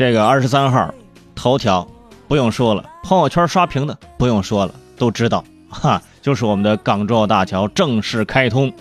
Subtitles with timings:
[0.00, 0.94] 这个二十三号
[1.34, 1.86] 头条
[2.26, 8.72] 不用说了，朋友圈刷屏的不用说了，都知道哈，就是我们的港珠澳大桥正式开通，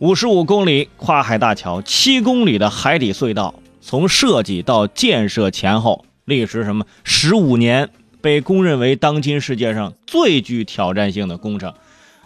[0.00, 7.88] 五十五公里跨海大桥，七公里的海底隧道，从设计到建设前后历时什么十五年，
[8.20, 11.72] 被公认为当今世界上最具挑战性的工程。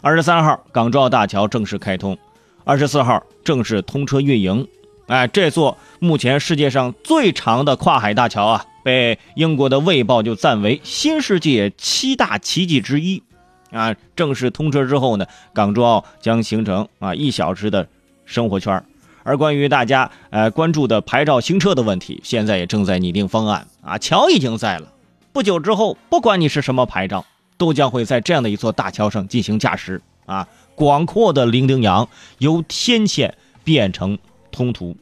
[0.00, 2.16] 二十三号港珠澳大桥正式开通，
[2.64, 4.66] 二十四号正式通车运营。
[5.08, 13.22] 哎，这座目前世界上最长的跨海大桥啊，被英国的《卫报》就赞为新世界七大奇迹之一。
[13.70, 17.88] 啊，正式通车之后呢，港珠澳将形成啊一小时的
[18.24, 18.84] 生活圈。
[19.24, 23.66] 而关于大家呃关注的牌照行车的问题，现在也正在拟定方案。
[23.82, 24.92] 啊，桥已经在了，
[25.32, 27.24] 不久之后，不管你是什么牌照，
[27.56, 30.00] 都将会在这样的一座大桥上进行驾驶。
[30.26, 33.32] 啊，广阔的伶仃洋由天堑
[33.64, 34.18] 变成
[34.52, 34.96] 通途。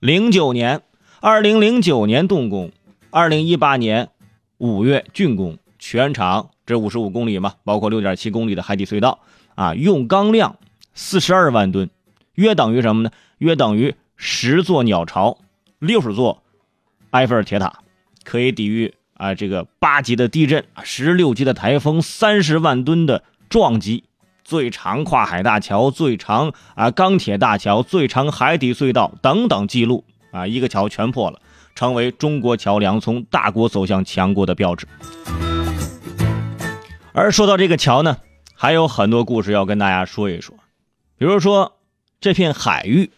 [0.00, 0.80] 零九年，
[1.20, 2.72] 二零零九年动工，
[3.10, 4.08] 二零一八年
[4.56, 9.18] 五月竣工，全长这五十五公里嘛，包括六点七公里的海底隧道
[9.54, 10.56] 啊，用钢量
[10.94, 11.90] 四十二万吨，
[12.34, 13.10] 约等于什么呢？
[13.38, 15.38] 约等于十座鸟巢，
[15.78, 16.42] 六十座
[17.10, 17.80] 埃菲尔铁塔，
[18.22, 24.04] 可以抵御啊这个八级的地震，十六级的台风，三十万吨的撞击。
[24.44, 31.40] 最长跨海大桥、最长啊钢铁大桥、最长海底隧道等等记录啊，一个桥全破了，
[31.74, 34.86] 成为中国桥梁从大国走向强国的标志。
[37.12, 38.18] 而说到这个桥呢，
[38.54, 40.54] 还有很多故事要跟大家说一说，
[41.16, 41.72] 比如说
[42.20, 43.10] 这片海域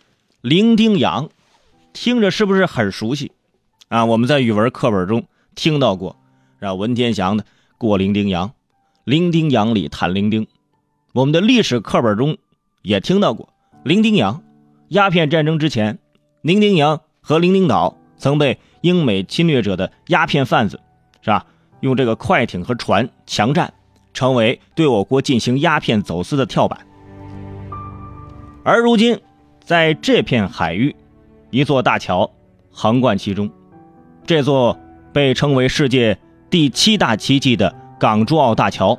[0.42, 1.28] 伶仃洋，
[1.92, 3.32] 听着是不是很熟悉
[3.88, 4.04] 啊？
[4.04, 6.14] 我们在语文课本中听到过，
[6.60, 7.44] 让文天祥的
[7.78, 8.52] 过伶仃洋，
[9.02, 10.46] 伶仃洋里谈伶仃。
[11.16, 12.36] 我们的历史课本中
[12.82, 13.48] 也听到过
[13.84, 14.42] 伶仃洋，
[14.88, 15.98] 鸦片战争之前，
[16.42, 20.78] 伶仃洋和伶仃岛曾被英美侵略者的鸦片贩子，
[21.22, 21.46] 是吧？
[21.80, 23.72] 用这个快艇和船强占，
[24.12, 26.86] 成为对我国进行鸦片走私的跳板。
[28.62, 29.18] 而如今，
[29.64, 30.94] 在这片海域，
[31.48, 32.30] 一座大桥
[32.70, 33.50] 横贯其中，
[34.26, 34.78] 这座
[35.14, 36.18] 被称为世界
[36.50, 38.98] 第七大奇迹的港珠澳大桥。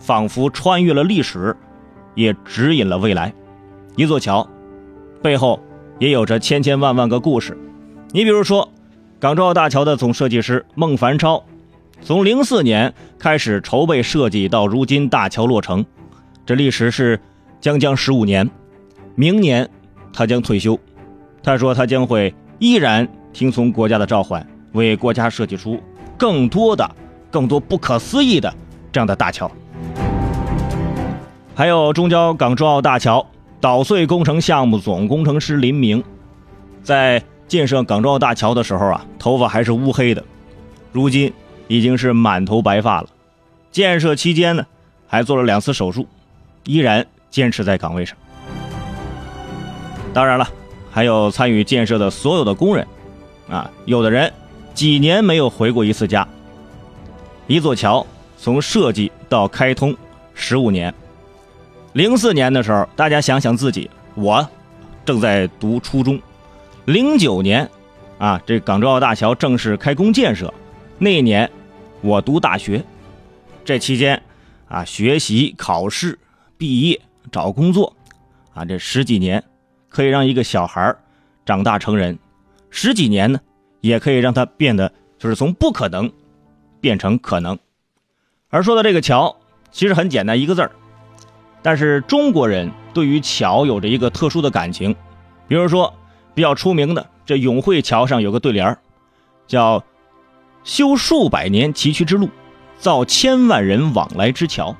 [0.00, 1.56] 仿佛穿越了历史，
[2.16, 3.32] 也指引了未来。
[3.94, 4.48] 一座桥
[5.22, 5.60] 背后
[5.98, 7.56] 也有着千千万万个故事。
[8.10, 8.68] 你比如说，
[9.20, 11.44] 港珠澳大桥的总设计师孟凡超，
[12.00, 15.84] 从零四年开始筹备设计，到如今大桥落成，
[16.46, 17.20] 这历时是
[17.60, 18.50] 将将十五年。
[19.14, 19.68] 明年
[20.12, 20.78] 他将退休，
[21.42, 25.78] 他说他将会依然听从国家的召唤，为国家设计出
[26.16, 26.88] 更多的、
[27.30, 28.52] 更多不可思议的
[28.90, 29.50] 这样的大桥。
[31.60, 33.26] 还有中交港珠澳大桥
[33.60, 36.02] 捣碎工程项目总工程师林明，
[36.82, 40.24] 在建设港珠澳大桥的时候啊，头发还是乌黑的，
[40.90, 41.30] 如今
[41.68, 43.08] 已经是满头白发了。
[43.70, 44.64] 建设期间呢，
[45.06, 46.08] 还做了两次手术，
[46.64, 48.16] 依然坚持在岗位上。
[50.14, 50.48] 当然了，
[50.90, 52.86] 还有参与建设的所有的工人，
[53.50, 54.32] 啊，有的人
[54.72, 56.26] 几年没有回过一次家。
[57.46, 58.06] 一座桥
[58.38, 59.94] 从设计到开通
[60.32, 60.94] 十五年。
[61.92, 64.48] 零四年的时候，大家想想自己，我
[65.04, 66.20] 正在读初中。
[66.84, 67.68] 零九年，
[68.18, 70.52] 啊，这港珠澳大桥正式开工建设，
[70.98, 71.50] 那一年
[72.00, 72.84] 我读大学。
[73.64, 74.22] 这期间，
[74.68, 76.16] 啊，学习、考试、
[76.56, 77.00] 毕业、
[77.32, 77.92] 找工作，
[78.54, 79.42] 啊，这十几年
[79.88, 80.94] 可以让一个小孩
[81.44, 82.16] 长大成人，
[82.70, 83.40] 十几年呢，
[83.80, 86.10] 也可以让他变得就是从不可能
[86.80, 87.58] 变成可能。
[88.48, 89.36] 而说到这个桥，
[89.72, 90.70] 其实很简单，一个字儿。
[91.62, 94.94] 但是中国人对于桥有着一个特殊的感情，
[95.46, 95.92] 比如说
[96.34, 98.76] 比较出名的这永惠桥上有个对联
[99.46, 99.84] 叫
[100.64, 102.30] “修数百年崎岖之路，
[102.78, 104.74] 造千万人往来之桥”。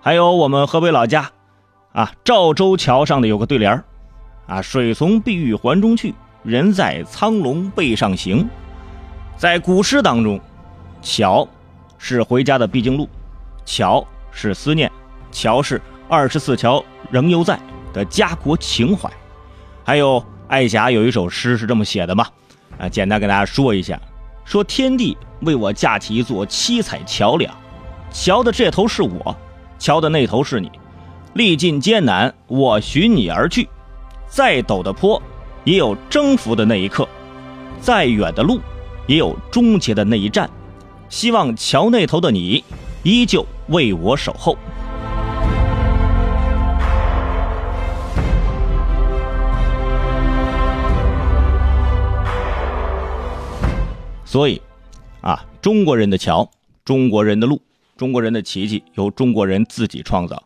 [0.00, 1.30] 还有我们河北老家
[1.92, 3.82] 啊赵州桥上的有个对联
[4.46, 8.48] 啊“水从碧玉环中去，人在苍龙背上行”。
[9.36, 10.40] 在古诗当中，
[11.00, 11.48] 桥
[11.96, 13.08] 是回家的必经路，
[13.64, 14.90] 桥是思念。
[15.30, 17.58] 桥是二十四桥仍犹在
[17.92, 19.10] 的家国情怀，
[19.84, 22.26] 还有艾霞有一首诗是这么写的嘛？
[22.78, 24.00] 啊，简单跟大家说一下：
[24.44, 27.52] 说天地为我架起一座七彩桥梁，
[28.10, 29.36] 桥的这头是我，
[29.78, 30.70] 桥的那头是你。
[31.34, 33.68] 历尽艰难，我寻你而去。
[34.26, 35.22] 再陡的坡，
[35.64, 37.04] 也有征服的那一刻；
[37.80, 38.60] 再远的路，
[39.06, 40.48] 也有终结的那一站。
[41.08, 42.64] 希望桥那头的你，
[43.02, 44.56] 依旧为我守候。
[54.28, 54.60] 所以，
[55.22, 56.50] 啊，中国人的桥，
[56.84, 57.62] 中国人的路，
[57.96, 58.42] 中国人的。
[58.42, 60.42] 奇迹由中国人自己创造。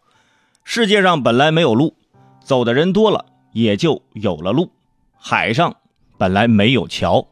[0.62, 1.96] 世界上本来没有路，
[2.44, 2.75] 走的。
[2.75, 4.70] 人多了，也就有了路。
[5.17, 5.75] 海上
[6.17, 7.26] 本来没有桥，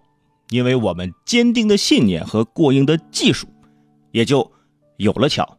[0.49, 1.76] 因为我们坚定的。
[1.76, 2.97] 信念和过硬的。
[3.12, 3.47] 技术，
[4.11, 4.50] 也就
[4.97, 5.56] 有了桥。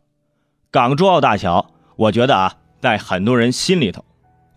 [0.71, 4.03] 港珠澳大桥，我觉得啊，在很多人心里头，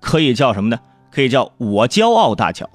[0.01, 0.81] 可以叫什么呢？
[1.13, 2.69] 可以叫我骄傲大桥。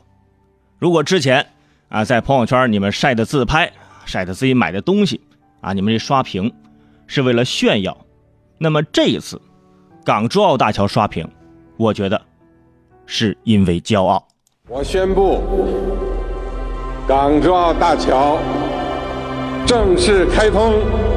[0.77, 1.51] 如果之前
[1.89, 3.71] 啊，在朋友圈你们晒的自拍，
[4.05, 5.19] 晒的自己买的东西
[5.61, 6.53] 啊，你们这刷屏
[7.07, 7.97] 是为了炫耀，
[8.59, 9.41] 那么这一次。
[10.05, 11.27] 港珠澳大桥刷屏，
[11.77, 12.19] 我觉得
[13.05, 14.27] 是因为骄傲。
[14.67, 15.41] 我宣布，
[17.07, 18.37] 港珠澳大桥
[19.65, 21.08] 正式开通。